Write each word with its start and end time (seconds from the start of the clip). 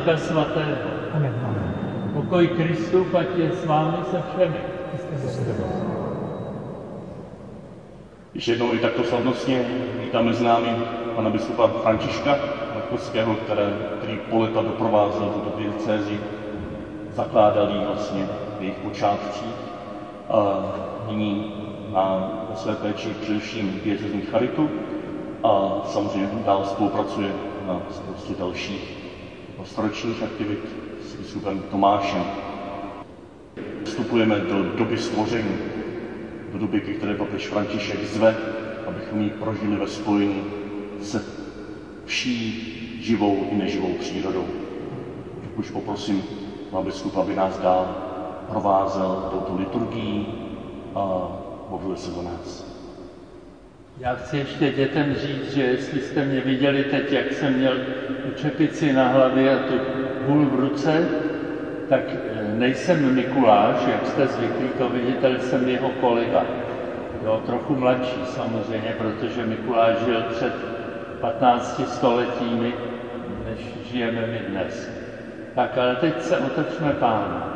Ducha 0.00 0.16
Svatého. 0.16 1.12
Amen. 1.12 1.34
Pokoj 2.16 2.46
Kristu, 2.56 3.04
ať 3.12 3.36
je 3.36 3.52
s 3.52 3.64
vámi 3.66 3.96
se 4.10 4.22
všemi. 4.32 4.60
Ještě 8.34 8.52
jednou 8.52 8.74
i 8.74 8.78
takto 8.78 9.04
slavnostně 9.04 9.64
vítáme 10.00 10.34
s 10.34 10.40
námi 10.40 10.68
pana 11.16 11.30
biskupa 11.30 11.68
Františka 11.68 12.38
Markovského, 12.74 13.34
které, 13.34 13.72
který 13.98 14.18
po 14.30 14.38
leta 14.38 14.62
doprovázel 14.62 15.28
tuto 15.28 15.58
diecézi, 15.58 16.20
zakládal 17.12 17.70
ji 17.70 17.84
vlastně 17.86 18.28
v 18.58 18.62
jejich 18.62 18.78
počátcích. 18.78 19.54
A 20.30 20.62
nyní 21.08 21.52
má 21.90 22.32
ve 22.50 22.56
své 22.56 22.74
péči 22.74 23.08
především 23.20 23.80
diecezní 23.84 24.20
charitu 24.20 24.70
a 25.44 25.82
samozřejmě 25.84 26.28
dál 26.46 26.64
spolupracuje 26.64 27.32
na 27.66 27.80
spoustě 27.90 28.34
dalších 28.38 28.99
pastoračních 29.60 30.22
aktivit 30.22 30.58
s 31.02 31.14
biskupem 31.14 31.62
Tomášem. 31.70 32.24
Vstupujeme 33.84 34.38
do 34.38 34.62
doby 34.62 34.98
stvoření, 34.98 35.56
do 36.52 36.58
doby, 36.58 36.80
ke 36.80 36.92
které 36.92 37.14
papež 37.14 37.48
František 37.48 38.04
zve, 38.04 38.36
abychom 38.86 39.20
ji 39.20 39.30
prožili 39.30 39.76
ve 39.76 39.86
spojení 39.86 40.42
se 41.02 41.24
vší 42.04 43.00
živou 43.02 43.48
i 43.52 43.56
neživou 43.56 43.92
přírodou. 43.98 44.46
Tak 45.42 45.58
už 45.58 45.70
poprosím 45.70 46.22
pana 46.70 46.82
biskupa, 46.82 47.20
aby 47.20 47.34
nás 47.34 47.58
dál 47.58 47.96
provázel 48.48 49.28
touto 49.30 49.56
liturgií 49.56 50.26
a 50.94 51.28
modlil 51.70 51.96
se 51.96 52.10
za 52.10 52.22
nás. 52.22 52.69
Já 54.00 54.14
chci 54.14 54.36
ještě 54.36 54.70
dětem 54.70 55.14
říct, 55.14 55.54
že 55.54 55.62
jestli 55.62 56.00
jste 56.00 56.24
mě 56.24 56.40
viděli 56.40 56.84
teď, 56.84 57.12
jak 57.12 57.32
jsem 57.32 57.54
měl 57.54 57.78
tu 58.22 58.30
čepici 58.34 58.92
na 58.92 59.08
hlavě 59.08 59.54
a 59.54 59.58
tu 59.58 59.74
hůl 60.26 60.46
v 60.46 60.60
ruce, 60.60 61.08
tak 61.88 62.00
eh, 62.10 62.54
nejsem 62.54 63.14
Mikuláš, 63.14 63.76
jak 63.86 64.06
jste 64.06 64.26
zvyklí 64.26 64.68
to 64.78 64.88
vidět, 64.88 65.42
jsem 65.42 65.68
jeho 65.68 65.88
kolega. 65.88 66.46
Jo, 67.24 67.42
trochu 67.46 67.74
mladší 67.74 68.20
samozřejmě, 68.24 68.94
protože 68.98 69.44
Mikuláš 69.44 69.96
žil 70.04 70.22
před 70.22 70.52
15 71.20 71.88
stoletími, 71.88 72.74
než 73.44 73.58
žijeme 73.92 74.26
my 74.26 74.40
dnes. 74.48 74.90
Tak 75.54 75.78
ale 75.78 75.96
teď 75.96 76.22
se 76.22 76.38
otočme 76.38 76.92
pánu. 76.92 77.49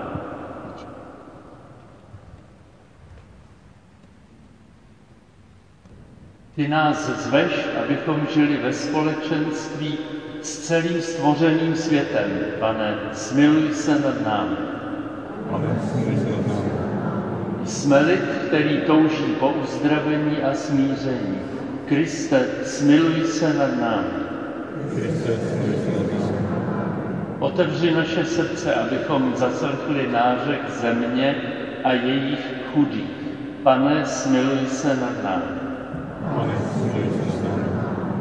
Ty 6.57 6.69
nás 6.69 7.11
zveš, 7.27 7.67
abychom 7.85 8.27
žili 8.35 8.57
ve 8.57 8.73
společenství 8.73 9.99
s 10.43 10.59
celým 10.59 11.03
stvořeným 11.03 11.77
světem. 11.77 12.31
Pane, 12.61 12.95
smiluj 13.13 13.75
se 13.75 13.99
nad 13.99 14.27
námi. 14.27 14.57
Amen. 15.53 15.79
Smiluj 15.91 16.17
se 16.17 16.31
nad 16.31 16.47
námi. 16.47 16.71
Jsme 17.65 18.01
lid, 18.01 18.25
který 18.47 18.81
touží 18.87 19.35
po 19.41 19.49
uzdravení 19.49 20.43
a 20.43 20.55
smíření. 20.55 21.39
Kriste, 21.87 22.47
smiluj 22.65 23.25
se 23.25 23.55
nad 23.55 23.81
námi. 23.81 24.09
Kriste, 24.95 25.33
smiluj 25.37 25.77
se 25.85 25.91
nad 25.91 26.13
námi. 26.13 26.45
Otevři 27.39 27.91
naše 27.91 28.25
srdce, 28.25 28.75
abychom 28.75 29.33
zaslechli 29.37 30.09
nářek 30.13 30.71
země 30.71 31.37
a 31.85 31.93
jejich 31.93 32.47
chudých. 32.75 33.11
Pane, 33.63 34.07
smiluj 34.07 34.67
se 34.67 34.97
nad 34.97 35.25
námi. 35.25 35.64
Pane, 36.37 36.55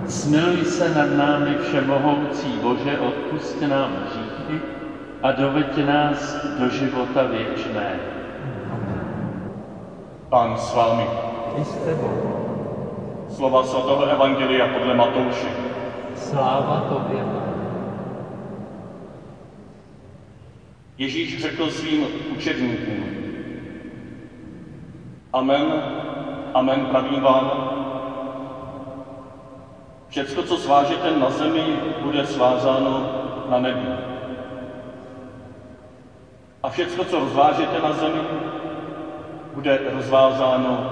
smiluj 0.08 0.66
se 0.66 0.96
nad 0.96 1.18
námi. 1.18 1.56
Všemohoucí 1.62 2.60
Bože, 2.62 3.00
odpust 3.00 3.62
nám 3.62 3.92
hříchy 4.06 4.62
a 5.24 5.32
doveď 5.32 5.86
nás 5.86 6.46
do 6.60 6.70
života 6.70 7.24
věčného. 7.24 8.00
Pán 10.30 10.58
s 10.58 10.76
vámi. 10.76 11.08
I 11.62 11.64
s 11.64 11.76
tebou. 11.76 12.34
Slova 13.30 13.64
svatého 13.64 14.06
Evangelia 14.06 14.68
podle 14.68 14.94
Matouše. 14.94 15.48
Sláva 16.16 16.86
Tobě. 16.90 17.24
Ježíš 20.98 21.42
řekl 21.42 21.70
svým 21.70 22.06
učedníkům, 22.38 23.04
Amen, 25.34 25.74
amen 26.54 26.86
pravím 26.86 27.22
vám, 27.22 27.73
všecko, 30.14 30.44
co 30.44 30.58
svážete 30.58 31.12
na 31.12 31.30
zemi, 31.30 31.80
bude 32.02 32.26
svázáno 32.26 33.06
na 33.50 33.60
nebi. 33.60 33.88
A 36.64 36.70
všecko, 36.70 37.04
co 37.04 37.20
rozvážete 37.20 37.80
na 37.80 37.92
zemi, 37.92 38.22
bude 39.54 39.80
rozvázáno 39.86 40.86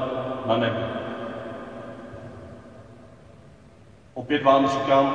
na 0.46 0.58
nebi. 0.58 0.86
Opět 4.14 4.44
vám 4.44 4.68
říkám, 4.68 5.14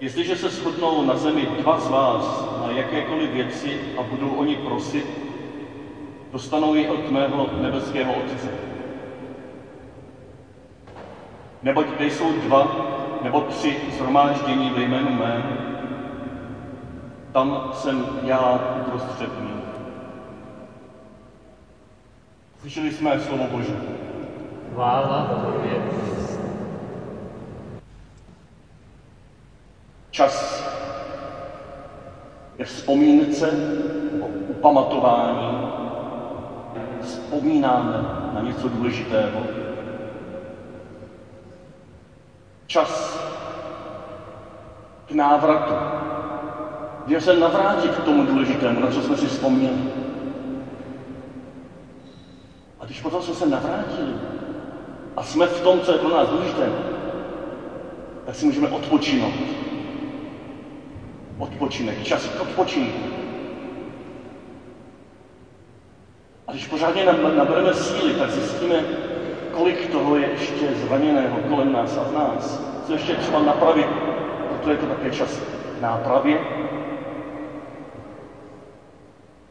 jestliže 0.00 0.36
se 0.36 0.48
shodnou 0.48 1.02
na 1.02 1.16
zemi 1.16 1.46
dva 1.46 1.78
z 1.78 1.88
vás 1.88 2.48
na 2.60 2.70
jakékoliv 2.70 3.30
věci 3.30 3.78
a 3.96 4.02
budou 4.02 4.34
oni 4.34 4.56
prosit, 4.56 5.06
dostanou 6.32 6.74
ji 6.74 6.88
od 6.88 7.08
mého 7.08 7.50
nebeského 7.60 8.14
Otce. 8.14 8.71
Neboť 11.62 11.86
kde 11.86 12.06
jsou 12.06 12.32
dva 12.32 12.76
nebo 13.22 13.40
tři 13.40 13.76
zhromáždění 13.96 14.70
ve 14.70 14.82
jménu 14.82 15.10
mém, 15.10 15.42
tam 17.32 17.70
jsem 17.72 18.06
já 18.22 18.60
uprostřed 18.80 19.40
nich. 19.40 19.52
Slyšeli 22.60 22.92
jsme 22.92 23.20
slovo 23.20 23.46
Boží. 23.46 23.74
Chvála 24.72 25.42
Tobě. 25.44 25.82
Čas 30.10 30.64
je 32.58 32.64
vzpomínce 32.64 33.50
o 34.20 34.26
upamatování. 34.26 35.68
Vzpomínáme 37.00 37.92
na 38.34 38.40
něco 38.40 38.68
důležitého. 38.68 39.61
Čas 42.72 43.20
k 45.04 45.10
návratu. 45.10 45.76
Kdy 47.04 47.20
se 47.20 47.32
navrátit 47.32 47.96
k 47.96 48.02
tomu 48.02 48.22
důležitému, 48.22 48.80
na 48.80 48.88
co 48.88 49.02
jsme 49.02 49.16
si 49.16 49.26
vzpomněli. 49.26 49.82
A 52.80 52.84
když 52.84 53.00
potom 53.00 53.22
jsme 53.22 53.34
se 53.34 53.46
navrátili 53.46 54.16
a 55.16 55.22
jsme 55.22 55.46
v 55.46 55.60
tom, 55.60 55.80
co 55.80 55.92
je 55.92 55.98
pro 55.98 56.08
nás 56.08 56.28
důležité, 56.28 56.72
tak 58.24 58.34
si 58.34 58.44
můžeme 58.44 58.68
odpočinout. 58.68 59.56
Odpočinek, 61.38 62.02
čas 62.02 62.26
k 62.26 62.40
odpočinku. 62.40 63.02
A 66.46 66.50
když 66.50 66.66
pořádně 66.66 67.04
nabereme 67.04 67.72
síly, 67.72 68.12
tak 68.12 68.30
zjistíme, 68.30 68.84
kolik 69.52 69.90
toho 69.90 70.16
je 70.16 70.30
ještě 70.30 70.74
zraněného 70.74 71.38
kolem 71.48 71.72
nás 71.72 71.98
a 71.98 72.02
v 72.02 72.12
nás. 72.12 72.60
Co 72.86 72.92
ještě 72.92 73.14
třeba 73.14 73.40
napravit, 73.40 73.88
proto 74.48 74.70
je 74.70 74.76
to 74.76 74.86
také 74.86 75.10
čas 75.10 75.40
k 75.78 75.80
nápravě, 75.80 76.40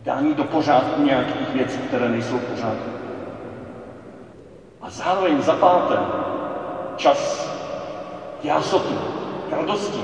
dání 0.02 0.34
do 0.34 0.44
pořádku 0.44 1.02
nějakých 1.02 1.54
věcí, 1.54 1.78
které 1.78 2.10
nejsou 2.10 2.38
v 2.38 2.44
pořádku. 2.44 2.92
A 4.82 4.90
zároveň 4.90 5.42
za 5.42 5.54
páté 5.54 5.98
čas 6.96 7.52
jásotu, 8.44 8.98
radosti, 9.52 10.04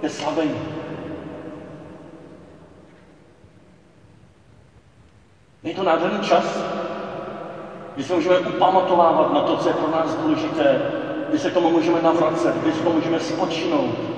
ke 0.00 0.08
slavení. 0.08 0.60
Je 5.62 5.74
to 5.74 5.82
nádherný 5.82 6.20
čas, 6.20 6.64
kdy 7.94 8.02
se 8.02 8.14
můžeme 8.14 8.38
upamatovávat 8.38 9.32
na 9.32 9.40
to, 9.40 9.54
co 9.54 9.68
je 9.68 9.74
pro 9.74 9.88
nás 9.88 10.14
důležité, 10.14 10.80
kdy 11.28 11.38
se 11.38 11.50
k 11.50 11.52
tomu 11.52 11.70
můžeme 11.70 12.00
navracet, 12.00 12.54
kdy 12.54 12.72
se 12.72 12.82
tomu 12.82 12.94
můžeme 12.94 13.20
spočinout, 13.20 14.10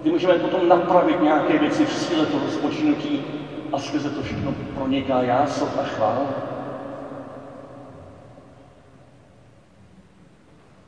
kdy 0.00 0.10
můžeme 0.10 0.36
potom 0.36 0.68
napravit 0.68 1.20
nějaké 1.20 1.58
věci 1.58 1.84
v 1.84 1.92
síle 1.92 2.26
toho 2.26 2.48
spočinutí 2.48 3.20
a 3.72 3.78
skrze 3.78 4.10
to 4.10 4.20
všechno 4.22 4.54
proniká 4.72 5.22
jásot 5.22 5.70
a 5.76 5.82
chvála. 5.82 6.28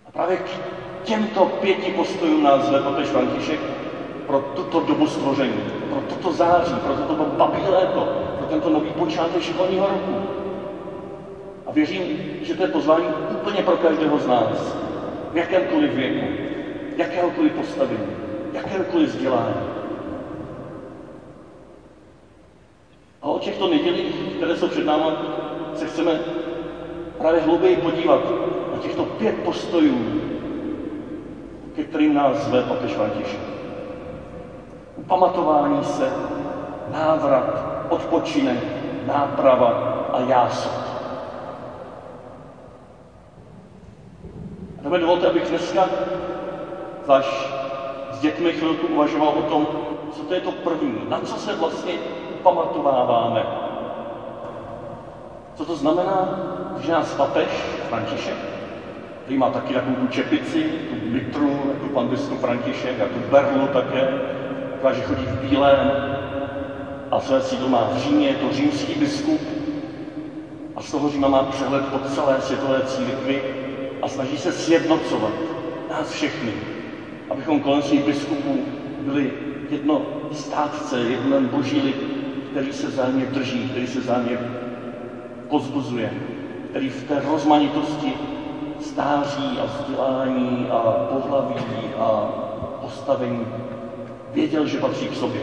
A 0.05 0.11
právě 0.11 0.37
k 0.37 0.49
těmto 1.03 1.47
pěti 1.47 1.91
postojům 1.91 2.43
nás 2.43 2.63
zve 2.63 2.79
papež 2.81 3.09
František 3.09 3.61
pro 4.25 4.39
tuto 4.41 4.81
dobu 4.81 5.07
stvoření, 5.07 5.65
pro 5.89 6.01
toto 6.01 6.31
září, 6.31 6.79
pro 6.79 6.95
toto 6.95 7.25
babí 7.25 7.69
léto, 7.69 8.09
pro 8.37 8.47
tento 8.47 8.69
nový 8.69 8.91
počátek 8.91 9.43
školního 9.43 9.89
roku. 9.89 10.21
A 11.69 11.71
věřím, 11.71 12.19
že 12.41 12.55
to 12.55 12.63
je 12.63 12.67
pozvání 12.67 13.13
úplně 13.29 13.63
pro 13.63 13.77
každého 13.77 14.19
z 14.19 14.27
nás, 14.27 14.77
v 15.33 15.37
jakémkoliv 15.37 15.95
věku, 15.95 16.29
jakéhokoliv 16.97 17.53
postavení, 17.53 18.13
jakéhokoliv 18.53 19.09
vzdělání. 19.09 19.61
A 23.23 23.27
o 23.27 23.39
těchto 23.39 23.67
nedělích, 23.67 24.13
které 24.37 24.57
jsou 24.57 24.67
před 24.67 24.85
námi, 24.85 25.13
se 25.75 25.87
chceme 25.87 26.21
právě 27.19 27.41
hlouběji 27.41 27.77
podívat 27.77 28.21
na 28.73 28.79
těchto 28.79 29.05
pět 29.05 29.35
postojů, 29.35 30.07
ke 31.75 31.85
kterým 31.85 32.15
nás 32.15 32.37
zve 32.37 32.63
papež 32.63 32.95
František. 32.95 33.41
Upamatování 34.97 35.85
se, 35.85 36.13
návrat, 36.87 37.65
odpočinek, 37.89 38.59
náprava 39.05 40.09
a 40.13 40.21
jásot. 40.21 40.88
Mi 44.89 44.99
dovolte, 44.99 45.27
abych 45.27 45.49
dneska, 45.49 45.89
zvlášť 47.05 47.47
s 48.11 48.19
dětmi 48.19 48.53
chvilku 48.53 48.87
uvažoval 48.87 49.29
o 49.29 49.43
tom, 49.43 49.69
co 50.11 50.23
to 50.23 50.35
je 50.35 50.41
to 50.41 50.51
první, 50.51 51.05
na 51.09 51.19
co 51.19 51.37
se 51.37 51.53
vlastně 51.53 51.99
upamatováváme. 52.29 53.47
Co 55.55 55.65
to 55.65 55.75
znamená, 55.75 56.29
že 56.79 56.93
nás 56.93 57.13
papež 57.15 57.49
František, 57.89 58.37
který 59.23 59.37
má 59.37 59.49
taky 59.49 59.73
takovou 59.73 59.97
tu 59.97 60.07
čepici, 60.07 60.73
tu 60.89 60.95
mitru, 60.97 61.67
jako 61.69 61.89
pan 61.89 62.09
biskup 62.09 62.39
František, 62.41 63.01
a 63.01 63.07
tu 63.07 63.19
berlu 63.19 63.67
také, 63.67 64.13
taková, 64.71 64.93
že 64.93 65.01
chodí 65.03 65.25
v 65.25 65.35
bílém, 65.37 65.97
a 67.11 67.19
své 67.21 67.41
sídlo 67.41 67.69
má 67.69 67.85
v 67.85 67.97
Římě, 67.97 68.27
je 68.27 68.35
to 68.35 68.51
římský 68.51 68.95
biskup, 68.95 69.41
a 70.77 70.81
z 70.81 70.91
toho 70.91 71.09
Říma 71.09 71.29
má 71.29 71.43
přehled 71.43 71.85
po 71.87 71.99
celé 71.99 72.41
světové 72.41 72.83
církvi 72.83 73.45
a 74.03 74.09
snaží 74.09 74.39
se 74.39 74.53
sjednocovat 74.53 75.33
nás 75.91 76.11
všechny, 76.11 76.53
abychom 77.31 77.61
kolem 77.61 77.83
svých 77.83 78.05
biskupů 78.05 78.61
byli 79.01 79.33
jedno 79.71 80.03
státce, 80.33 81.01
jeden 81.01 81.47
boží 81.47 81.81
lid, 81.81 81.97
který 82.51 82.73
se 82.73 82.87
vzájemně 82.87 83.27
drží, 83.27 83.69
který 83.69 83.87
se 83.87 84.01
vzájemně 84.01 84.39
pozbuzuje, 85.49 86.11
který 86.71 86.89
v 86.89 87.03
té 87.03 87.23
rozmanitosti 87.29 88.13
stáří 88.81 89.59
a 89.61 89.65
vzdělání 89.65 90.67
a 90.71 91.07
pohlaví 91.13 91.55
a 91.99 92.29
postavení 92.83 93.47
věděl, 94.33 94.67
že 94.67 94.79
patří 94.79 95.09
k 95.09 95.15
sobě. 95.15 95.41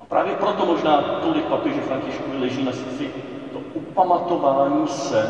A 0.00 0.04
právě 0.04 0.34
proto 0.34 0.66
možná 0.66 1.00
tolik 1.22 1.44
papeže 1.44 1.80
Františkovi 1.80 2.36
leží 2.36 2.64
na 2.64 2.72
srdci 2.72 3.10
to 3.52 3.58
upamatování 3.74 4.88
se, 4.88 5.28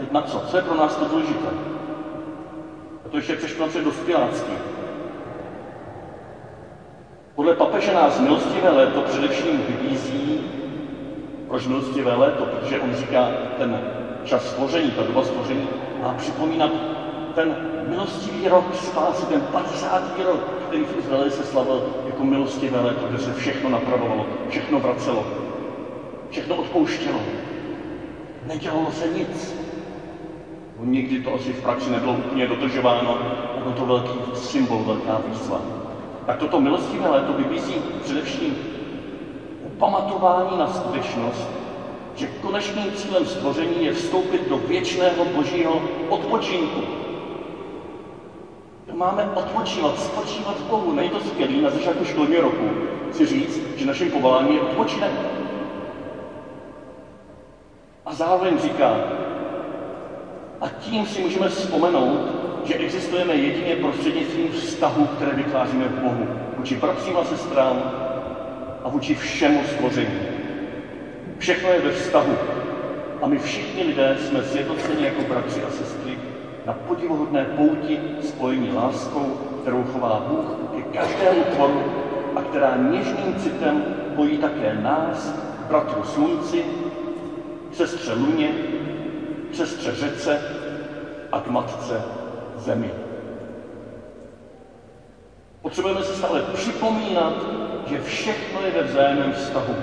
teď 0.00 0.12
na 0.12 0.20
co? 0.20 0.40
Co 0.40 0.56
je 0.56 0.62
pro 0.62 0.74
nás 0.74 0.96
to 0.96 1.04
důležité? 1.04 1.48
A 3.04 3.08
to 3.08 3.16
ještě 3.16 3.34
přešlo 3.34 3.66
do 3.74 3.80
dospěláctví. 3.80 4.54
Podle 7.34 7.52
papeže 7.52 7.92
nás 7.92 8.18
milostivé 8.18 8.70
léto 8.70 9.00
především 9.00 9.62
vybízí, 9.66 10.40
proč 11.48 11.66
milostivé 11.66 12.14
léto? 12.14 12.44
Protože 12.44 12.78
on 12.78 12.94
říká, 12.94 13.28
ten 13.58 13.80
čas 14.24 14.48
stvoření, 14.48 14.90
ta 14.90 15.02
doba 15.02 15.22
stvoření 15.22 15.68
má 16.02 16.12
připomínat 16.12 16.70
ten 17.34 17.56
milostivý 17.88 18.48
rok 18.48 18.74
spásy, 18.74 19.26
ten 19.26 19.40
50. 19.40 20.18
rok, 20.18 20.40
který 20.66 20.84
v 20.84 20.98
Izraeli 20.98 21.30
se 21.30 21.44
slavil 21.44 21.82
jako 22.06 22.24
milostivé 22.24 22.80
léto, 22.80 23.06
kde 23.06 23.18
se 23.18 23.32
všechno 23.32 23.68
napravovalo, 23.68 24.26
všechno 24.48 24.78
vracelo, 24.78 25.24
všechno 26.30 26.54
odpouštělo. 26.54 27.20
Nedělalo 28.46 28.90
se 28.90 29.08
nic. 29.08 29.60
Nikdy 30.82 31.18
to 31.18 31.34
asi 31.34 31.52
v 31.52 31.60
praxi 31.60 31.90
nebylo 31.90 32.12
úplně 32.12 32.46
dodržováno, 32.46 33.18
byl 33.62 33.72
to 33.72 33.84
velký 33.84 34.14
symbol, 34.32 34.82
velká 34.82 35.18
výzva. 35.18 35.60
Tak 36.26 36.36
toto 36.36 36.58
milostivé 36.58 37.08
léto 37.08 37.32
vybízí 37.32 37.82
především 38.00 38.56
upamatování 39.62 40.56
na 40.56 40.66
skutečnost, 40.66 41.48
že 42.14 42.26
konečným 42.26 42.90
cílem 42.90 43.24
stvoření 43.24 43.84
je 43.84 43.90
vstoupit 43.90 44.42
do 44.42 44.56
věčného 44.56 45.24
božího 45.24 45.82
odpočinku. 46.08 46.84
Máme 48.92 49.24
odpočívat, 49.34 49.98
spočívat 49.98 50.58
v 50.58 50.64
Bohu. 50.64 50.92
Není 50.92 51.08
to 51.08 51.20
skvělý 51.20 51.60
na 51.60 51.68
začátku 51.70 52.04
školního 52.04 52.40
roku 52.40 52.72
si 53.10 53.26
říct, 53.26 53.62
že 53.74 53.84
naším 53.84 54.10
povoláním 54.10 54.52
je 54.54 54.60
odpočinek. 54.60 55.12
A 58.04 58.12
zároveň 58.12 58.58
říká, 58.58 59.00
a 60.60 60.68
tím 60.68 61.06
si 61.06 61.20
můžeme 61.20 61.48
vzpomenout, 61.48 62.20
že 62.64 62.74
existujeme 62.74 63.34
jedině 63.34 63.76
prostřednictvím 63.76 64.50
vztahu, 64.50 65.06
které 65.06 65.32
vytváříme 65.32 65.88
v 65.88 66.00
Bohu, 66.00 66.26
vůči 66.56 66.76
bratřím 66.76 67.16
a 67.16 67.24
sestrám 67.24 67.82
a 68.84 68.88
vůči 68.88 69.14
všemu 69.14 69.64
stvoření. 69.64 70.20
Všechno 71.38 71.70
je 71.70 71.80
ve 71.80 71.90
vztahu. 71.90 72.36
A 73.22 73.26
my 73.26 73.38
všichni 73.38 73.82
lidé 73.82 74.16
jsme 74.18 74.42
sjednoceni 74.42 75.04
jako 75.04 75.22
bratři 75.22 75.62
a 75.62 75.70
sestry 75.70 76.18
na 76.66 76.72
podivuhodné 76.72 77.44
pouti 77.44 78.00
spojení 78.20 78.70
láskou, 78.72 79.36
kterou 79.60 79.84
chová 79.84 80.24
Bůh 80.28 80.56
ke 80.74 80.98
každému 80.98 81.42
tvoru 81.54 81.82
a 82.36 82.40
která 82.40 82.76
něžným 82.76 83.34
citem 83.34 83.84
pojí 84.16 84.38
také 84.38 84.74
nás, 84.74 85.34
bratru 85.68 86.04
slunci, 86.04 86.64
sestře 87.72 88.12
luně, 88.12 88.50
sestře 89.54 89.94
řece 89.94 90.40
a 91.32 91.40
k 91.40 91.48
matce 91.48 92.02
zemi. 92.56 92.90
Potřebujeme 95.62 96.02
si 96.02 96.14
stále 96.14 96.42
připomínat, 96.42 97.32
že 97.86 98.00
všechno 98.00 98.62
je 98.62 98.70
ve 98.70 98.82
vzájemném 98.82 99.32
vztahu 99.32 99.76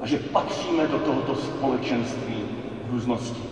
a 0.00 0.06
že 0.06 0.18
patříme 0.18 0.86
do 0.86 0.98
tohoto 0.98 1.34
společenství 1.34 2.44
různosti. 2.90 3.42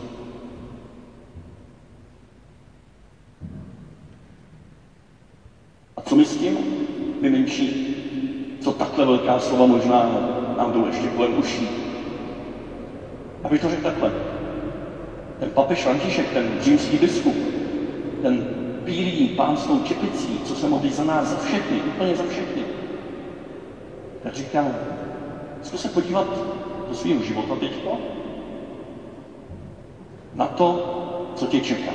A 5.96 6.00
co 6.00 6.16
my 6.16 6.24
s 6.24 6.36
tím, 6.36 6.58
my 7.20 7.30
menší, 7.30 7.86
co 8.60 8.72
takhle 8.72 9.04
velká 9.04 9.38
slova 9.38 9.66
možná 9.66 10.08
nám 10.56 10.72
jdou 10.72 10.86
ještě 10.86 11.08
kolem 11.08 11.38
uší? 11.38 11.68
Abych 13.44 13.60
to 13.60 13.68
řekl 13.68 13.82
takhle. 13.82 14.35
Ten 15.38 15.50
papež 15.50 15.82
František, 15.82 16.30
ten 16.30 16.56
římský 16.60 16.96
biskup, 16.96 17.36
ten 18.22 18.44
bílý 18.84 19.28
pán 19.28 19.56
s 19.56 19.66
tou 19.66 19.78
čepicí, 19.80 20.40
co 20.44 20.54
se 20.54 20.66
modlí 20.66 20.90
za 20.90 21.02
nás, 21.04 21.26
za 21.26 21.36
všechny, 21.36 21.80
úplně 21.80 22.14
za 22.14 22.24
všechny, 22.24 22.64
tak 24.22 24.34
říká, 24.34 24.74
zkus 25.62 25.80
se 25.80 25.88
podívat 25.88 26.44
do 26.88 26.94
svého 26.94 27.20
života 27.22 27.54
teďko, 27.54 27.98
na 30.34 30.46
to, 30.46 30.92
co 31.34 31.46
tě 31.46 31.60
čeká. 31.60 31.92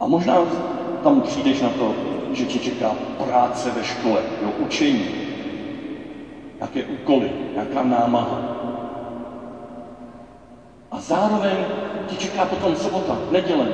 A 0.00 0.06
možná 0.06 0.46
tam 1.02 1.20
přijdeš 1.22 1.60
na 1.60 1.70
to, 1.70 1.94
že 2.32 2.46
tě 2.46 2.58
čeká 2.58 2.94
práce 3.16 3.70
ve 3.70 3.82
škole, 3.82 4.22
jo, 4.40 4.50
učení, 4.50 5.10
nějaké 6.58 6.84
úkoly, 6.84 7.32
nějaká 7.52 7.82
námaha. 7.82 8.55
A 10.90 11.00
zároveň 11.00 11.66
ti 12.06 12.16
čeká 12.16 12.44
potom 12.44 12.76
sobota, 12.76 13.18
neděle, 13.30 13.72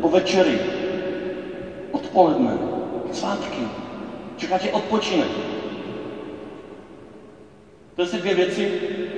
po 0.00 0.08
večery, 0.08 0.60
odpoledne, 1.90 2.58
svátky. 3.10 3.68
Čeká 4.36 4.58
tě 4.58 4.70
odpočinek. 4.70 5.28
To 7.94 8.06
ty 8.06 8.18
dvě 8.18 8.34
věci 8.34 8.72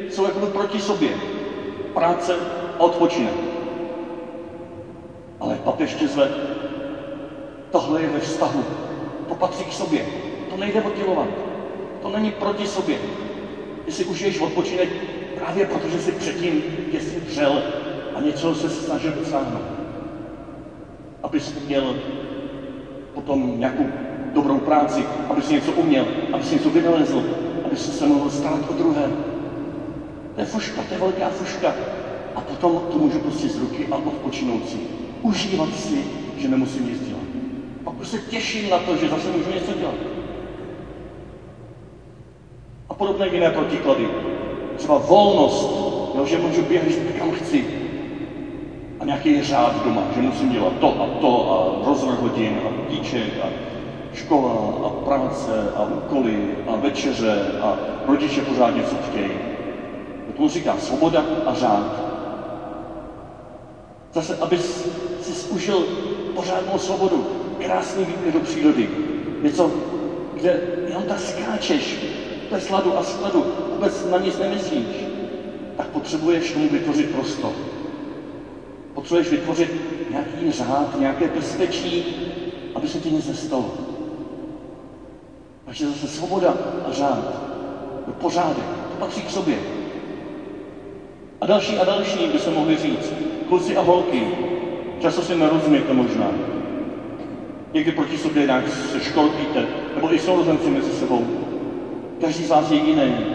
jsou 0.09 0.25
jako 0.25 0.47
proti 0.47 0.79
sobě. 0.81 1.17
Práce 1.95 2.35
a 2.79 2.81
odpočinek. 2.81 3.35
Ale 5.41 5.59
papež 5.59 5.95
tě 5.95 6.07
zve, 6.07 6.31
tohle 7.71 8.01
je 8.01 8.09
ve 8.09 8.19
vztahu. 8.19 8.67
To 9.27 9.35
patří 9.35 9.65
k 9.65 9.73
sobě. 9.73 10.07
To 10.47 10.57
nejde 10.57 10.81
oddělovat. 10.81 11.29
To 12.01 12.09
není 12.09 12.31
proti 12.31 12.67
sobě. 12.67 13.01
Si 13.89 14.05
užiješ 14.05 14.39
odpočinek 14.39 15.14
právě 15.37 15.67
protože 15.67 15.99
si 15.99 16.13
předtím 16.13 16.63
jsi 16.93 17.21
dřel 17.21 17.63
a 18.15 18.21
něco 18.21 18.55
se 18.55 18.71
snažil 18.71 19.13
dosáhnout. 19.13 19.63
Abys 21.23 21.55
měl 21.67 21.97
potom 23.15 23.61
nějakou 23.61 23.87
dobrou 24.33 24.59
práci, 24.59 25.05
aby 25.31 25.43
si 25.43 25.53
něco 25.53 25.73
uměl, 25.73 26.07
aby 26.33 26.43
si 26.45 26.55
něco 26.55 26.71
vynalezl, 26.71 27.25
aby 27.65 27.77
si 27.77 27.91
se 27.91 28.07
mohl 28.07 28.31
starat 28.31 28.71
o 28.71 28.73
druhé. 28.73 29.11
To 30.35 30.41
je 30.41 30.47
fuška, 30.47 30.83
to 30.83 30.95
je 30.95 31.01
velká 31.01 31.29
fuška. 31.29 31.75
A 32.35 32.41
potom 32.41 32.83
to 32.93 32.99
můžu 32.99 33.19
prostě 33.19 33.49
z 33.49 33.59
ruky 33.59 33.87
a 33.91 33.97
odpočinout 33.97 34.69
si. 34.69 34.79
Užívat 35.23 35.75
si, 35.75 36.05
že 36.37 36.49
nemusím 36.49 36.87
nic 36.89 37.01
dělat. 37.01 37.23
Pak 37.85 38.07
se 38.07 38.19
těším 38.19 38.71
na 38.71 38.79
to, 38.79 38.97
že 38.97 39.09
zase 39.09 39.31
můžu 39.31 39.51
něco 39.51 39.73
dělat. 39.73 39.95
A 42.89 42.95
podobné 42.95 43.29
jiné 43.29 43.51
protiklady. 43.51 44.09
Třeba 44.77 44.99
volnost, 44.99 45.71
jo, 46.15 46.27
že 46.27 46.39
můžu 46.39 46.63
běhat, 46.63 46.89
kam 47.19 47.31
chci. 47.31 47.65
A 49.01 49.05
nějaký 49.05 49.43
řád 49.43 49.85
doma, 49.85 50.03
že 50.15 50.23
musím 50.23 50.51
dělat 50.53 50.73
to 50.81 50.89
a 51.03 51.21
to 51.21 51.53
a 51.53 51.87
rozvrh 51.87 52.21
hodin 52.21 52.59
a 52.67 52.83
budíček 52.83 53.31
a 53.43 53.49
škola 54.15 54.53
a 54.87 54.89
práce 54.89 55.73
a 55.77 55.83
úkoly 55.83 56.49
a 56.67 56.77
večeře 56.77 57.47
a 57.61 57.77
rodiče 58.07 58.43
pořád 58.43 58.77
něco 58.77 58.97
chtějí. 59.11 59.31
To 60.37 60.49
říká 60.49 60.77
svoboda 60.77 61.25
a 61.47 61.55
řád. 61.55 61.87
Zase, 64.13 64.37
abys 64.41 64.89
si 65.21 65.49
užil 65.49 65.85
pořádnou 66.35 66.79
svobodu, 66.79 67.27
krásný 67.59 68.05
výběr 68.05 68.33
do 68.33 68.41
přírody. 68.41 68.89
Něco, 69.43 69.71
kde 70.35 70.61
jenom 70.89 71.03
tak 71.03 71.19
skáčeš, 71.19 71.99
to 72.49 72.55
je 72.55 72.61
sladu 72.61 72.99
a 72.99 73.03
skladu, 73.03 73.45
vůbec 73.75 74.07
na 74.11 74.19
nic 74.19 74.39
nemyslíš, 74.39 75.07
tak 75.77 75.87
potřebuješ 75.87 76.53
tomu 76.53 76.69
vytvořit 76.69 77.11
prostor. 77.11 77.53
Potřebuješ 78.95 79.31
vytvořit 79.31 79.71
nějaký 80.11 80.51
řád, 80.51 80.99
nějaké 80.99 81.29
bezpečí, 81.29 82.05
aby 82.75 82.89
se 82.89 82.99
ti 82.99 83.11
nic 83.11 83.29
nestalo. 83.29 83.75
Takže 85.65 85.87
zase 85.87 86.07
svoboda 86.07 86.55
a 86.89 86.93
řád, 86.93 87.43
pořádek, 88.21 88.65
to 88.91 88.97
patří 88.99 89.23
k 89.23 89.31
sobě. 89.31 89.57
A 91.41 91.47
další 91.47 91.79
a 91.79 91.85
další 91.85 92.27
by 92.27 92.39
se 92.39 92.51
mohli 92.51 92.77
říct. 92.77 93.13
Kluci 93.49 93.77
a 93.77 93.81
holky, 93.81 94.29
často 95.01 95.23
si 95.23 95.35
nerozumíte 95.35 95.93
možná. 95.93 96.31
Někdy 97.73 97.93
proti 97.93 98.19
sobě 98.19 98.47
nějak 98.47 98.69
se 98.69 99.01
školpíte, 99.01 99.67
nebo 99.95 100.15
i 100.15 100.19
sourozenci 100.19 100.71
mezi 100.71 100.93
sebou. 100.93 101.27
Každý 102.21 102.45
z 102.45 102.51
vás 102.51 102.71
je 102.71 102.77
jiný. 102.77 103.34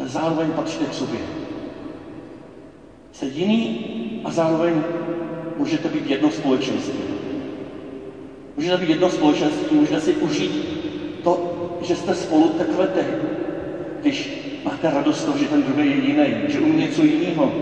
Ale 0.00 0.08
zároveň 0.08 0.50
patříte 0.50 0.86
k 0.86 0.94
sobě. 0.94 1.20
Jste 3.12 3.26
jiný 3.26 3.78
a 4.24 4.30
zároveň 4.30 4.82
můžete 5.56 5.88
být 5.88 6.10
jedno 6.10 6.30
společenství. 6.30 7.00
Můžete 8.56 8.76
být 8.76 8.88
jedno 8.88 9.08
společenství, 9.08 9.76
můžete 9.76 10.00
si 10.00 10.14
užít 10.14 10.50
to, 11.22 11.38
že 11.80 11.96
jste 11.96 12.14
spolu 12.14 12.48
teprve 12.48 12.86
tehdy, 12.86 13.28
když 14.00 14.30
máte 14.64 14.90
radost 14.90 15.24
toho, 15.24 15.36
že 15.36 15.46
ten 15.46 15.62
druhý 15.62 15.90
je 15.90 15.96
jiný, 15.96 16.34
že 16.48 16.60
umí 16.60 16.76
něco 16.76 17.02
jiného, 17.02 17.52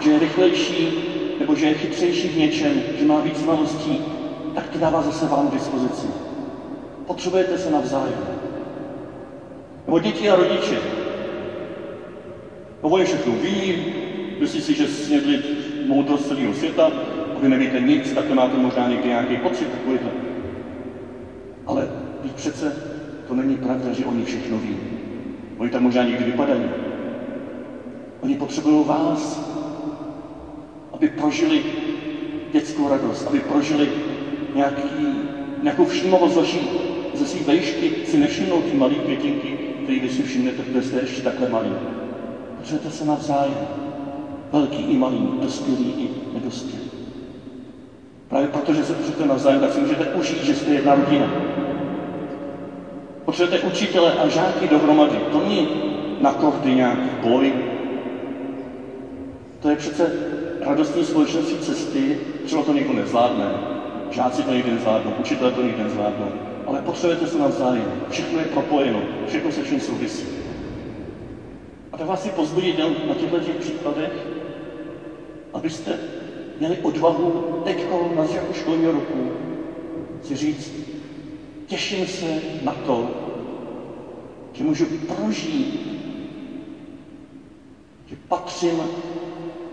že 0.00 0.10
je 0.10 0.18
rychlejší, 0.18 0.92
nebo 1.38 1.54
že 1.54 1.66
je 1.66 1.74
chytřejší 1.74 2.28
v 2.28 2.36
něčem, 2.36 2.82
že 2.98 3.04
má 3.04 3.20
víc 3.20 3.36
znalostí, 3.36 4.00
tak 4.54 4.68
to 4.68 4.78
dává 4.78 5.02
zase 5.02 5.26
vám 5.26 5.48
k 5.48 5.52
dispozici. 5.52 6.06
Potřebujete 7.06 7.58
se 7.58 7.70
navzájem. 7.70 8.20
Nebo 9.86 9.98
děti 9.98 10.30
a 10.30 10.34
rodiče. 10.34 10.97
No 12.82 12.88
oni 12.88 13.04
všechno 13.04 13.34
ví, 13.34 13.84
myslí 14.38 14.60
si, 14.60 14.74
že 14.74 14.86
snědli 14.86 15.38
moudrost 15.82 16.26
celého 16.26 16.52
světa, 16.52 16.92
a 17.34 17.38
vy 17.38 17.48
nevíte 17.48 17.80
nic, 17.80 18.12
tak 18.12 18.26
to 18.26 18.34
máte 18.34 18.56
možná 18.56 18.86
někdy 18.86 19.08
nějaký 19.08 19.36
pocit 19.36 19.68
takovýhle. 19.68 20.12
Ale 21.66 21.88
teď 22.20 22.32
přece 22.32 22.74
to 23.24 23.34
není 23.34 23.56
pravda, 23.56 23.92
že 23.92 24.04
oni 24.04 24.22
všechno 24.22 24.58
ví. 24.58 24.78
Oni 25.56 25.70
tam 25.70 25.82
možná 25.82 26.02
někdy 26.02 26.24
vypadají. 26.24 26.70
Oni 28.20 28.34
potřebují 28.34 28.84
vás, 28.86 29.42
aby 30.92 31.08
prožili 31.08 31.62
dětskou 32.48 32.88
radost, 32.88 33.26
aby 33.26 33.40
prožili 33.40 33.90
nějaký, 34.52 35.20
nějakou 35.60 35.84
všímavost 35.84 36.34
vaší, 36.34 36.68
ze 37.12 37.26
svých 37.26 37.44
vejšky 37.44 37.92
si 38.02 38.16
nevšimnou 38.16 38.60
ty 38.60 38.72
malé 38.72 38.98
květinky, 38.98 39.54
které 39.82 39.98
vy 39.98 40.08
si 40.08 40.22
všimnete, 40.22 40.62
kde 40.70 40.82
jste 40.82 40.98
ještě 41.00 41.20
takhle 41.20 41.46
malý. 41.46 41.76
Potřebujete 42.58 42.90
se 42.90 43.04
navzájem. 43.04 43.66
Velký 44.52 44.82
i 44.82 44.96
malý, 44.96 45.28
dospělý 45.40 45.94
i 45.98 46.10
nedospělý. 46.32 46.90
Právě 48.28 48.48
protože 48.48 48.84
se 48.84 48.92
potřebujete 48.94 49.24
navzájem, 49.24 49.60
tak 49.60 49.70
si 49.70 49.80
můžete 49.80 50.06
užít, 50.06 50.42
že 50.42 50.54
jste 50.54 50.72
jedna 50.72 50.94
rodina. 50.94 51.30
Potřebujete 53.24 53.58
učitele 53.66 54.14
a 54.14 54.28
žáky 54.28 54.66
dohromady. 54.66 55.20
To 55.30 55.40
není 55.40 55.68
na 56.18 56.32
kordy 56.32 56.74
nějaký 56.74 57.14
boj. 57.14 57.54
To 59.58 59.68
je 59.68 59.76
přece 59.76 60.12
radostní 60.60 61.04
společenství 61.04 61.58
cesty, 61.58 62.18
třeba 62.42 62.62
to 62.62 62.72
někdo 62.72 62.92
nezvládne, 62.92 63.54
žáci 64.10 64.42
to 64.42 64.52
někdy 64.52 64.70
nezvládnou, 64.70 65.12
učitelé 65.18 65.50
to 65.50 65.62
někdy 65.62 65.82
nezvládnou, 65.82 66.32
ale 66.66 66.80
potřebujete 66.80 67.26
se 67.26 67.38
navzájem. 67.38 67.92
Všechno 68.08 68.38
je 68.38 68.46
propojeno, 68.46 69.04
všechno 69.26 69.50
se 69.50 69.62
vším 69.62 69.80
souvisí. 69.80 70.37
Tak 71.98 72.06
vás 72.06 72.22
si 72.22 72.30
pozbudit 72.30 72.76
na 73.06 73.14
těchto 73.14 73.38
těch 73.38 73.56
příkladech, 73.56 74.26
abyste 75.52 75.98
měli 76.58 76.78
odvahu 76.78 77.42
teď 77.62 77.84
na 78.14 78.24
začátku 78.24 78.52
školního 78.52 78.90
roku 78.90 79.32
si 80.22 80.36
říct, 80.36 80.72
těším 81.66 82.06
se 82.06 82.42
na 82.60 82.72
to, 82.72 83.10
že 84.52 84.62
můžu 84.62 84.86
prožít, 84.86 85.80
že 88.06 88.16
patřím 88.28 88.88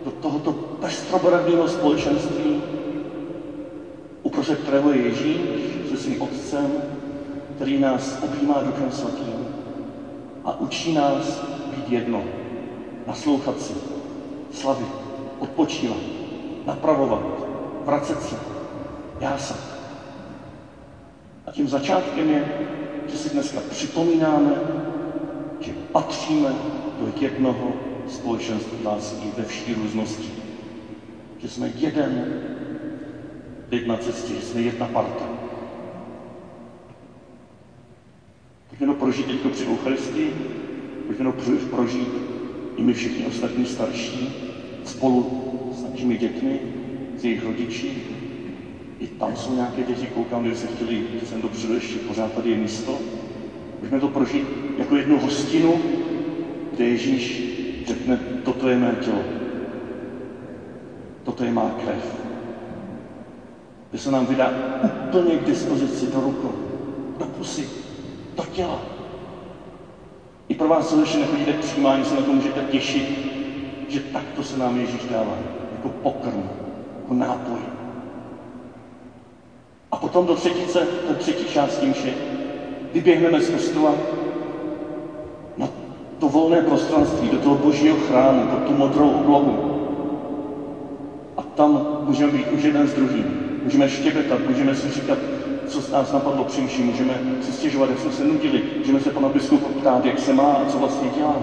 do 0.03 0.12
tohoto 0.12 0.51
pestrobarevného 0.51 1.67
společenství, 1.67 2.62
uprostřed 4.24 4.60
kterého 4.60 4.89
je 4.91 4.98
Ježíš 5.00 5.79
se 5.84 5.98
svým 5.98 6.22
otcem, 6.22 6.82
který 7.55 7.77
nás 7.77 8.17
objímá 8.22 8.62
duchem 8.62 8.91
svatým 8.91 9.48
a 10.44 10.60
učí 10.60 10.91
nás 10.91 11.54
být 11.86 11.94
jedno, 11.94 12.24
naslouchat 13.08 13.62
si, 13.62 13.74
slavit, 14.51 14.88
odpočívat, 15.39 15.98
napravovat, 16.65 17.22
vracet 17.86 18.22
se, 18.22 18.36
jásat. 19.20 19.60
A 21.46 21.51
tím 21.51 21.68
začátkem 21.68 22.30
je, 22.30 22.46
že 23.08 23.18
si 23.18 23.30
dneska 23.30 23.60
připomínáme, 23.70 24.62
že 25.60 25.74
patříme 25.92 26.56
do 27.00 27.12
jednoho 27.22 27.74
společenství 28.08 28.84
lásky 28.84 29.27
ve 29.38 29.44
vší 29.44 29.74
různosti. 29.74 30.32
Že 31.38 31.48
jsme 31.48 31.72
jeden. 31.75 32.42
Teď 33.70 33.88
na 33.88 33.98
cestě, 33.98 34.34
že 34.34 34.42
jsme 34.42 34.62
jedna 34.62 34.88
parta. 34.88 35.25
Pojďme 38.70 38.88
to 38.88 38.94
prožít 38.94 39.27
teď 39.27 39.51
při 39.51 39.65
Eucharistii, 39.65 40.34
to 41.07 41.51
prožít 41.69 42.09
i 42.77 42.83
my 42.83 42.93
všichni 42.93 43.25
ostatní 43.25 43.65
starší 43.65 44.29
spolu 44.85 45.25
s 45.74 45.83
našimi 45.83 46.17
dětmi, 46.17 46.59
s 47.17 47.25
jejich 47.25 47.45
rodiči. 47.45 47.91
I 49.00 49.07
tam 49.07 49.35
jsou 49.35 49.55
nějaké 49.55 49.83
děti, 49.83 50.07
koukám, 50.07 50.43
kde 50.43 50.55
se 50.55 50.67
chtěli 50.67 51.03
sem 51.25 51.41
dopředu 51.41 51.74
ještě, 51.74 52.00
pořád 52.00 52.33
tady 52.33 52.50
je 52.50 52.57
místo. 52.57 52.97
Pojďme 53.79 54.00
to 54.00 54.07
prožít 54.07 54.47
jako 54.77 54.95
jednu 54.95 55.19
hostinu, 55.19 55.74
kde 56.71 56.85
Ježíš 56.85 57.43
řekne, 57.88 58.19
toto 58.43 58.69
je 58.69 58.77
mé 58.77 58.95
tělo, 59.01 59.24
toto 61.24 61.43
je 61.43 61.51
má 61.51 61.75
krev. 61.83 62.15
Kde 63.89 64.00
se 64.00 64.12
nám 64.12 64.25
vydá 64.25 64.53
úplně 65.07 65.38
k 65.38 65.45
dispozici 65.45 66.07
do 66.13 66.21
rukou, 66.21 66.53
do 67.19 67.25
pusy, 67.25 67.69
do 68.38 68.43
těla. 68.43 68.95
Pro 70.57 70.67
vás, 70.67 70.89
co 70.89 71.00
ještě 71.00 71.17
nechodíte 71.17 71.53
k 71.53 71.57
přijímání, 71.57 72.03
se 72.03 72.15
na 72.15 72.21
to 72.21 72.31
můžete 72.31 72.63
těšit, 72.63 73.05
že 73.88 74.00
takto 74.00 74.43
se 74.43 74.57
nám 74.57 74.77
Ježíš 74.77 75.05
dává, 75.05 75.38
jako 75.71 75.89
pokrm, 75.89 76.50
jako 76.97 77.13
nápoj. 77.13 77.59
A 79.91 79.95
potom 79.95 80.25
do 80.25 80.35
třetice, 80.35 80.88
do 81.07 81.13
třetí 81.13 81.45
části 81.45 81.85
mše, 81.88 82.15
vyběhneme 82.91 83.39
z 83.39 83.50
kostela 83.50 83.97
na 85.57 85.67
to 86.17 86.27
volné 86.27 86.62
prostranství, 86.62 87.29
do 87.29 87.38
toho 87.38 87.55
božího 87.55 87.95
chrámu, 87.95 88.45
pod 88.45 88.59
tu 88.59 88.74
modrou 88.74 89.09
oblohu. 89.09 89.59
A 91.38 91.41
tam 91.41 91.81
můžeme 92.05 92.31
být 92.31 92.51
už 92.51 92.62
jeden 92.63 92.88
s 92.88 92.93
druhým. 92.93 93.35
Můžeme 93.63 93.88
štěbetat, 93.88 94.45
můžeme 94.45 94.74
si 94.74 94.89
říkat, 94.89 95.19
co 95.65 95.81
z 95.81 95.91
nás 95.91 96.12
napadlo 96.12 96.43
při 96.43 96.62
mši, 96.62 96.84
můžeme 96.84 97.19
si 97.39 97.51
stěžovat, 97.51 97.89
jak 97.89 98.00
jsme 98.00 98.12
se 98.12 98.24
nudili, 98.24 98.62
můžeme 98.77 99.00
se 99.00 99.10
pana 99.10 99.29
biskupa 99.29 99.69
ptát, 99.69 100.05
jak 100.05 100.19
se 100.19 100.34
má 100.34 100.55
a 100.55 100.65
co 100.65 100.77
vlastně 100.77 101.10
dělá. 101.10 101.41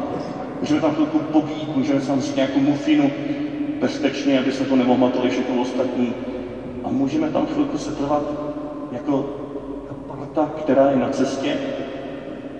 Můžeme 0.60 0.80
tam 0.80 0.90
chvilku 0.90 1.18
pobít, 1.18 1.74
můžeme 1.74 2.00
tam 2.00 2.20
říct 2.20 2.34
nějakou 2.34 2.60
mufinu 2.60 3.10
bezpečně, 3.80 4.38
aby 4.38 4.52
se 4.52 4.64
to 4.64 4.76
nemohmatali 4.76 5.28
všechno 5.28 5.56
ostatní. 5.56 6.14
A 6.84 6.88
můžeme 6.88 7.28
tam 7.28 7.46
chvilku 7.46 7.78
se 7.78 7.92
trvat 7.92 8.22
jako 8.90 9.26
parta, 10.06 10.50
která 10.54 10.90
je 10.90 10.96
na 10.96 11.08
cestě, 11.08 11.58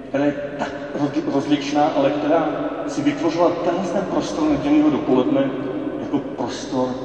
která 0.08 0.24
je 0.24 0.34
tak 0.56 0.72
rozličná, 1.26 1.86
ale 1.86 2.10
která 2.10 2.52
si 2.86 3.00
vytvořila 3.00 3.50
tenhle 3.50 3.84
ten 3.84 4.04
prostor 4.04 4.44
nedělního 4.46 4.88
dopoledne 4.88 5.50
jako 6.00 6.18
prostor, 6.18 6.96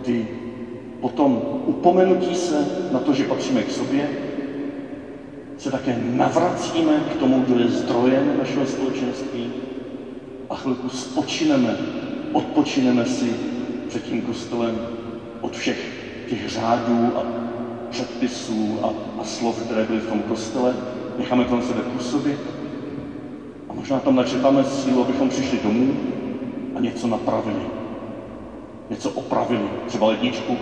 kdy 0.00 0.41
potom 1.02 1.42
upomenutí 1.66 2.34
se 2.34 2.66
na 2.92 2.98
to, 2.98 3.12
že 3.12 3.24
patříme 3.24 3.62
k 3.62 3.70
sobě, 3.70 4.08
se 5.58 5.70
také 5.70 5.98
navracíme 6.14 7.00
k 7.10 7.14
tomu, 7.14 7.42
kdo 7.46 7.58
je 7.58 7.68
zdrojem 7.68 8.38
našeho 8.38 8.66
společenství 8.66 9.50
a 10.50 10.54
chvilku 10.54 10.88
spočineme 10.88 11.76
odpočineme 12.32 13.04
si 13.04 13.34
před 13.88 14.02
tím 14.02 14.22
kostelem 14.22 14.78
od 15.40 15.56
všech 15.56 15.78
těch 16.28 16.48
řádů 16.48 17.12
a 17.16 17.22
předpisů 17.90 18.78
a, 18.82 18.92
a 19.20 19.24
slov, 19.24 19.62
které 19.64 19.84
byly 19.84 20.00
v 20.00 20.08
tom 20.08 20.22
kostele, 20.22 20.76
necháme 21.18 21.46
na 21.50 21.60
sebe 21.60 21.82
působit 21.82 22.38
a 23.68 23.72
možná 23.72 24.00
tam 24.00 24.14
načetáme 24.14 24.64
sílu, 24.64 25.00
abychom 25.00 25.28
přišli 25.28 25.58
domů 25.58 25.96
a 26.74 26.80
něco 26.80 27.06
napravili. 27.06 27.62
Něco 28.90 29.10
opravili, 29.10 29.68
třeba 29.86 30.06
ledničku, 30.06 30.58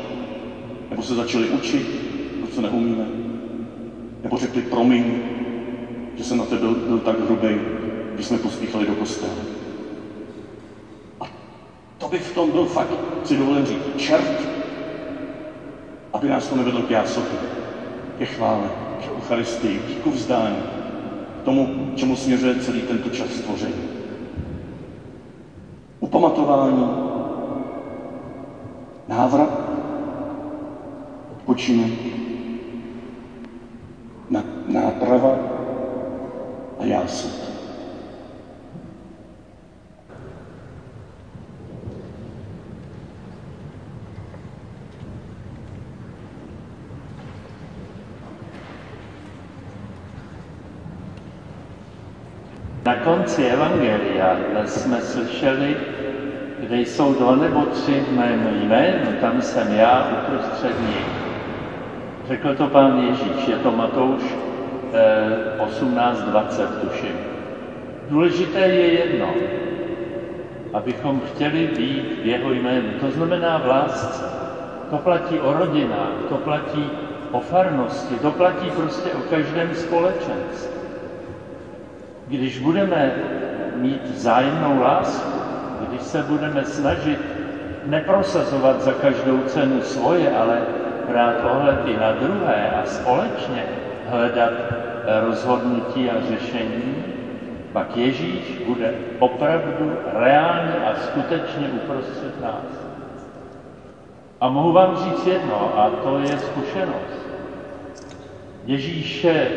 nebo 0.91 1.03
se 1.03 1.15
začali 1.15 1.49
učit, 1.49 1.87
to, 2.41 2.47
co 2.47 2.61
neumíme, 2.61 3.07
nebo 4.23 4.37
řekli 4.37 4.63
promiň, 4.63 5.05
že 6.17 6.25
jsem 6.25 6.39
na 6.39 6.45
tebe 6.45 6.61
byl, 6.61 6.75
byl 6.75 6.99
tak 6.99 7.25
hrubý, 7.25 7.59
když 8.15 8.27
jsme 8.27 8.39
pospíchali 8.39 8.87
do 8.87 8.95
kostela. 8.95 9.33
A 11.21 11.25
to 11.99 12.09
by 12.09 12.19
v 12.19 12.35
tom 12.35 12.51
byl 12.51 12.65
fakt, 12.65 12.99
si 13.25 13.37
dovolím 13.37 13.67
říct, 13.67 13.97
čert, 13.97 14.49
aby 16.13 16.29
nás 16.29 16.49
to 16.49 16.57
nevedlo 16.57 16.83
k 16.83 16.91
jásotě, 16.91 17.37
ke 18.19 18.25
chvále, 18.25 18.69
k 19.05 19.09
Eucharistii, 19.17 19.79
k 20.03 20.07
vzdání, 20.07 20.63
k 21.41 21.45
tomu, 21.45 21.69
čemu 21.95 22.17
směřuje 22.17 22.55
celý 22.55 22.83
tento 22.83 23.09
čas 23.09 23.29
stvoření. 23.31 23.85
Upamatování, 26.01 26.91
návrat, 29.09 29.70
odpočinek, 31.41 31.93
náprava 34.69 35.35
a 36.79 36.85
jásot. 36.85 37.51
Na 52.85 52.97
konci 53.05 53.45
Evangelia 53.45 54.37
jsme 54.67 55.01
slyšeli, 55.01 55.77
kde 56.61 56.81
jsou 56.81 57.15
dva 57.15 57.37
nebo 57.37 57.67
tři 57.67 58.01
v 58.01 58.13
mém 58.13 58.63
jménu, 58.63 59.21
tam 59.21 59.43
jsem 59.43 59.73
já 59.73 60.09
uprostřed 60.11 60.81
nich. 60.81 61.20
Řekl 62.31 62.55
to 62.55 62.67
pán 62.67 62.99
Ježíš, 62.99 63.49
je 63.49 63.57
to 63.57 63.71
Matouš 63.71 64.23
eh, 64.95 65.59
18.20, 65.59 66.67
tuším. 66.67 67.17
Důležité 68.09 68.59
je 68.59 68.93
jedno, 68.93 69.35
abychom 70.73 71.21
chtěli 71.21 71.67
být 71.67 72.23
v 72.23 72.27
jeho 72.27 72.53
jménu. 72.53 72.89
To 73.01 73.11
znamená 73.11 73.59
v 73.59 73.67
lásce. 73.67 74.25
To 74.91 74.97
platí 74.99 75.41
o 75.41 75.53
rodinách, 75.53 76.15
to 76.29 76.35
platí 76.35 76.91
o 77.33 77.41
farnosti, 77.41 78.15
to 78.15 78.31
platí 78.31 78.71
prostě 78.71 79.11
o 79.11 79.31
každém 79.31 79.75
společenství. 79.75 80.81
Když 82.27 82.59
budeme 82.59 83.13
mít 83.75 84.03
vzájemnou 84.05 84.81
lásku, 84.81 85.41
když 85.89 86.03
se 86.03 86.23
budeme 86.23 86.65
snažit 86.65 87.19
neprosazovat 87.87 88.83
za 88.83 88.93
každou 88.93 89.39
cenu 89.47 89.83
svoje, 89.83 90.37
ale 90.37 90.80
brát 91.11 91.35
ohled 91.45 91.79
i 91.87 91.97
na 91.97 92.13
druhé 92.13 92.71
a 92.71 92.87
společně 92.87 93.65
hledat 94.09 94.53
rozhodnutí 95.21 96.11
a 96.11 96.15
řešení, 96.29 97.05
pak 97.73 97.97
Ježíš 97.97 98.59
bude 98.67 98.95
opravdu 99.19 99.93
reálně 100.13 100.75
a 100.87 100.95
skutečně 100.95 101.69
uprostřed 101.69 102.43
nás. 102.43 102.91
A 104.41 104.49
mohu 104.49 104.73
vám 104.73 104.97
říct 104.97 105.27
jedno, 105.27 105.79
a 105.79 105.91
to 105.91 106.19
je 106.19 106.39
zkušenost. 106.39 107.27
Ježíše 108.65 109.49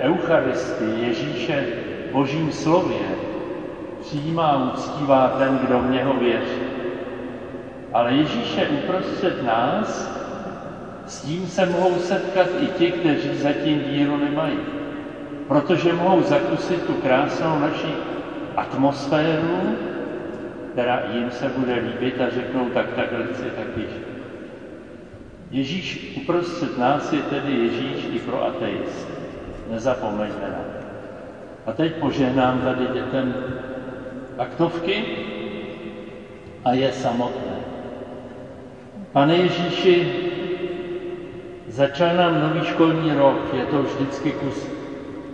Eucharistii, 0.00 1.04
Ježíše 1.06 1.66
Božím 2.12 2.52
slově 2.52 3.06
přijímá 4.00 4.72
uctívá 4.74 5.28
ten, 5.38 5.58
kdo 5.58 5.78
v 5.78 5.90
něho 5.90 6.14
věří. 6.14 6.62
Ale 7.92 8.12
Ježíše 8.12 8.68
uprostřed 8.68 9.42
nás, 9.42 10.17
s 11.08 11.20
tím 11.20 11.46
se 11.46 11.66
mohou 11.66 11.94
setkat 11.98 12.46
i 12.60 12.66
ti, 12.66 12.90
kteří 12.90 13.36
zatím 13.36 13.78
víru 13.78 14.16
nemají. 14.16 14.58
Protože 15.48 15.92
mohou 15.92 16.22
zakusit 16.22 16.82
tu 16.82 16.92
krásnou 16.92 17.58
naši 17.58 17.94
atmosféru, 18.56 19.76
která 20.72 21.02
jim 21.12 21.30
se 21.30 21.48
bude 21.48 21.74
líbit 21.74 22.20
a 22.20 22.30
řeknou, 22.30 22.68
tak 22.68 22.86
takhle 22.96 23.24
chci 23.24 23.42
taky 23.42 23.86
Ježíš 25.50 26.14
uprostřed 26.16 26.78
nás 26.78 27.12
je 27.12 27.22
tedy 27.22 27.52
Ježíš 27.52 28.08
i 28.12 28.18
pro 28.18 28.44
ateisty. 28.44 29.12
Nezapomeňme 29.70 30.48
na 30.48 30.58
to. 30.58 30.86
A 31.66 31.72
teď 31.72 31.92
požehnám 31.92 32.60
tady 32.60 32.86
dětem 32.94 33.34
aktovky 34.38 35.04
a 36.64 36.72
je 36.72 36.92
samotné. 36.92 37.56
Pane 39.12 39.36
Ježíši, 39.36 40.27
začal 41.78 42.16
nám 42.16 42.42
nový 42.42 42.66
školní 42.66 43.14
rok, 43.14 43.54
je 43.54 43.64
to 43.64 43.82
vždycky 43.82 44.32
kus 44.32 44.66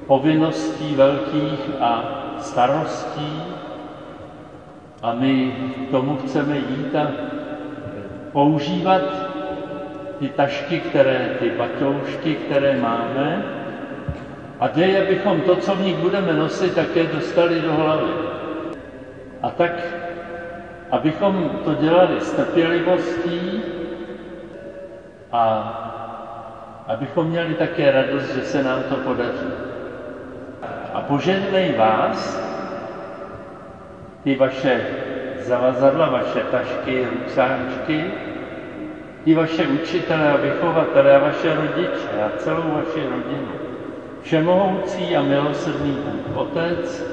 povinností 0.06 0.94
velkých 0.94 1.60
a 1.80 1.92
starostí 2.38 3.42
a 5.02 5.12
my 5.12 5.56
tomu 5.90 6.16
chceme 6.16 6.56
jít 6.56 6.94
a 6.96 7.10
používat 8.32 9.02
ty 10.18 10.28
tašky, 10.28 10.80
které, 10.80 11.36
ty 11.38 11.50
batoušky, 11.50 12.34
které 12.34 12.76
máme, 12.76 13.44
a 14.60 14.68
dej, 14.68 15.00
abychom 15.00 15.40
to, 15.40 15.56
co 15.56 15.74
v 15.74 15.80
nich 15.80 15.96
budeme 15.96 16.32
nosit, 16.36 16.74
také 16.74 17.06
dostali 17.06 17.60
do 17.60 17.72
hlavy. 17.72 18.12
A 19.42 19.50
tak, 19.50 19.72
abychom 20.90 21.50
to 21.64 21.74
dělali 21.74 22.20
s 22.20 22.32
trpělivostí 22.32 23.62
a 25.32 25.93
abychom 26.86 27.26
měli 27.26 27.54
také 27.54 27.92
radost, 27.92 28.34
že 28.34 28.42
se 28.42 28.62
nám 28.62 28.82
to 28.82 28.96
podaří. 28.96 29.46
A 30.94 31.00
požehnej 31.00 31.72
vás, 31.72 32.40
ty 34.24 34.34
vaše 34.36 34.86
zavazadla, 35.38 36.10
vaše 36.10 36.40
tašky, 36.40 37.08
rucáčky, 37.12 38.04
i 39.24 39.34
vaše 39.34 39.66
učitele 39.66 40.32
a 40.32 40.36
vychovatele 40.36 41.16
a 41.16 41.18
vaše 41.18 41.54
rodiče 41.54 42.22
a 42.26 42.38
celou 42.38 42.62
vaši 42.62 43.08
rodinu. 43.08 43.48
Všemohoucí 44.22 45.16
a 45.16 45.22
milosrdný 45.22 45.90
Bůh, 45.92 46.36
Otec 46.36 47.04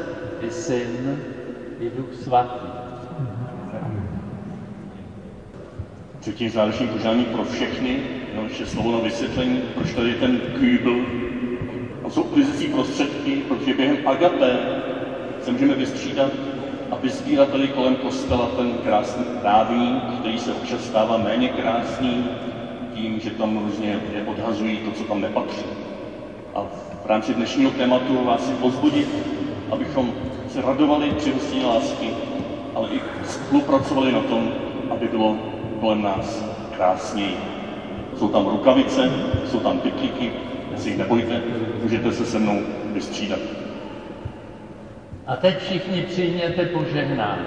i 0.42 0.52
Syn 0.52 1.20
i 1.80 1.90
Duch 1.90 2.14
Svatý. 2.14 2.68
Třetí 6.20 6.50
záleží 6.50 6.88
požádání 6.88 7.26
pro 7.26 7.44
všechny, 7.44 8.21
no 8.36 8.44
ještě 8.44 8.66
slovo 8.66 8.92
na 8.92 9.00
vysvětlení, 9.00 9.62
proč 9.76 9.94
tady 9.94 10.14
ten 10.14 10.42
kýbl. 10.60 11.06
A 12.06 12.10
jsou 12.10 12.22
uklízecí 12.22 12.68
prostředky, 12.68 13.42
protože 13.48 13.74
během 13.74 13.98
agapé 14.06 14.60
se 15.42 15.52
můžeme 15.52 15.76
vystřídat 15.76 16.32
a 16.92 16.96
vyzbírat 16.96 17.50
tady 17.50 17.68
kolem 17.68 17.96
kostela 17.96 18.48
ten 18.48 18.74
krásný 18.84 19.26
trávník, 19.42 20.04
který 20.20 20.40
se 20.40 20.54
občas 20.54 20.86
stává 20.86 21.18
méně 21.18 21.48
krásný, 21.48 22.26
tím, 22.96 23.20
že 23.20 23.30
tam 23.30 23.58
různě 23.64 24.00
odhazují 24.26 24.78
to, 24.78 24.92
co 24.92 25.04
tam 25.04 25.22
nepatří. 25.22 25.66
A 26.56 26.64
v 27.04 27.06
rámci 27.06 27.34
dnešního 27.34 27.72
tématu 27.72 28.26
vás 28.26 28.48
si 28.48 28.54
pozbudit, 28.54 29.08
abychom 29.72 30.14
se 30.50 30.62
radovali 30.62 31.10
při 31.10 31.34
lásky, 31.66 32.10
ale 32.76 32.90
i 32.90 33.02
spolupracovali 33.26 34.12
na 34.12 34.22
tom, 34.22 34.52
aby 34.90 35.08
bylo 35.08 35.38
kolem 35.80 36.02
nás 36.02 36.46
krásněji. 36.76 37.51
Jsou 38.22 38.30
tam 38.30 38.48
rukavice, 38.48 39.12
jsou 39.46 39.60
tam 39.60 39.78
pytlíky, 39.80 40.32
si 40.76 40.90
jich 40.90 40.98
nebojte, 40.98 41.42
můžete 41.82 42.12
se 42.12 42.26
se 42.26 42.40
mnou 42.40 42.62
vystřídat. 42.94 43.40
A 45.28 45.36
teď 45.36 45.58
všichni 45.58 46.02
přijměte 46.02 46.66
požehnání. 46.66 47.46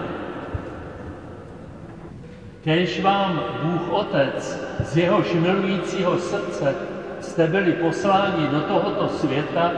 Kež 2.65 3.01
vám 3.01 3.43
Bůh 3.63 3.93
Otec 3.93 4.61
z 4.85 4.97
jehož 4.97 5.35
milujícího 5.35 6.19
srdce 6.19 6.75
jste 7.21 7.47
byli 7.47 7.73
posláni 7.73 8.47
do 8.47 8.61
tohoto 8.61 9.09
světa, 9.09 9.73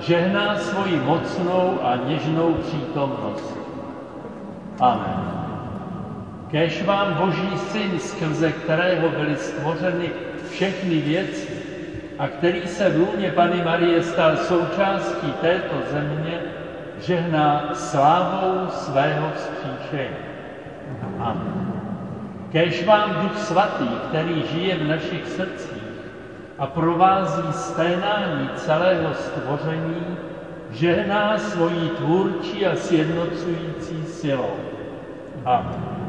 žehná 0.00 0.56
svoji 0.56 0.96
mocnou 0.96 1.78
a 1.82 1.96
něžnou 1.96 2.54
přítomnost. 2.54 3.58
Amen. 4.80 5.32
Kež 6.50 6.82
vám 6.82 7.14
Boží 7.14 7.56
Syn, 7.56 7.98
skrze 7.98 8.52
kterého 8.52 9.08
byly 9.08 9.36
stvořeny 9.36 10.10
všechny 10.52 11.00
věci 11.00 11.48
a 12.18 12.28
který 12.28 12.66
se 12.66 12.90
v 12.90 12.96
lůně 12.96 13.30
Pany 13.30 13.64
Marie 13.64 14.02
stal 14.02 14.36
součástí 14.36 15.32
této 15.40 15.74
země, 15.90 16.40
žehná 17.00 17.70
slávou 17.74 18.68
svého 18.70 19.32
vzkříšení. 19.34 20.16
Amen. 21.18 21.72
Kéž 22.52 22.86
vám 22.86 23.22
Duch 23.22 23.38
Svatý, 23.38 23.88
který 24.08 24.42
žije 24.52 24.76
v 24.76 24.88
našich 24.88 25.26
srdcích 25.26 25.82
a 26.58 26.66
provází 26.66 27.52
sténání 27.52 28.48
celého 28.56 29.14
stvoření, 29.14 30.16
žehná 30.70 31.38
svojí 31.38 31.88
tvůrčí 31.88 32.66
a 32.66 32.76
sjednocující 32.76 34.04
silou. 34.06 34.56
Amen. 35.44 36.01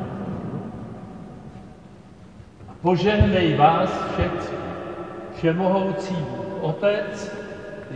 Požehnej 2.83 3.55
vás 3.55 3.87
všech, 4.11 4.51
všemohoucí 5.39 6.19
Otec, 6.61 7.15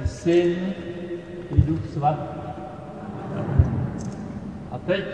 i 0.04 0.08
Syn, 0.08 0.73
i 1.52 1.62
Duch 1.62 1.84
Svatý. 1.91 2.39
A 4.71 4.78
teď 4.88 5.06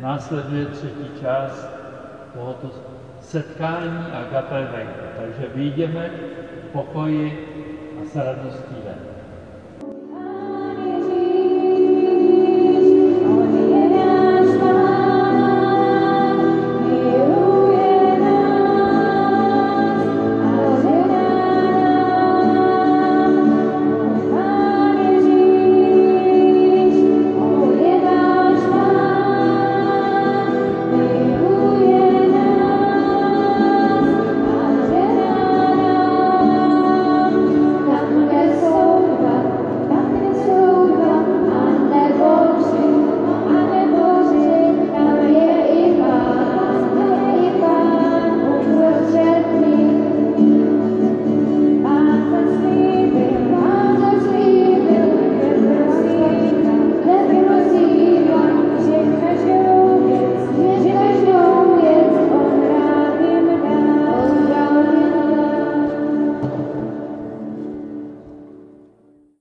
následuje 0.00 0.66
třetí 0.66 1.06
část 1.22 1.68
tohoto 2.34 2.70
setkání 3.20 4.06
a 4.12 4.42
Vejka. 4.50 5.06
Takže 5.22 5.46
vyjdeme 5.54 6.10
v 6.68 6.72
pokoji 6.72 7.30
a 8.02 8.04
s 8.10 8.16
radostí 8.16 8.74
ven. 8.84 9.13